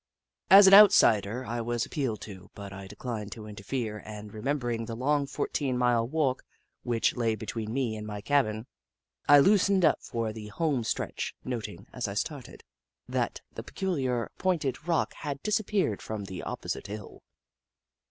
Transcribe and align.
As 0.49 0.65
an 0.65 0.73
outsider, 0.73 1.45
I 1.45 1.61
was 1.61 1.85
appealed 1.85 2.21
to, 2.21 2.49
but 2.55 2.73
I 2.73 2.87
declined 2.87 3.31
to 3.33 3.45
interfere, 3.45 4.01
and, 4.03 4.31
rememberinor 4.31 4.87
the 4.87 4.95
lonof 4.97 5.29
fourteen 5.29 5.77
mile 5.77 6.07
walk 6.07 6.41
which 6.81 7.15
lay 7.15 7.35
between 7.35 7.71
me 7.71 7.95
and 7.95 8.07
my 8.07 8.19
cabin, 8.19 8.65
I 9.29 9.37
loosened 9.37 9.85
up 9.85 10.01
for 10.01 10.33
the 10.33 10.47
home 10.47 10.83
stretch, 10.83 11.35
noting, 11.45 11.85
as 11.93 12.07
I 12.07 12.15
started, 12.15 12.63
that 13.07 13.41
Jagg, 13.53 13.55
the 13.57 13.61
Skootaway 13.63 13.67
Goat 13.67 13.73
29 13.77 14.01
the 14.01 14.09
pecuHar, 14.09 14.27
pointed 14.39 14.87
rock 14.87 15.13
had 15.13 15.43
disappeared 15.43 16.01
from 16.01 16.23
the 16.25 16.41
opposite 16.41 16.87
hill. 16.87 17.21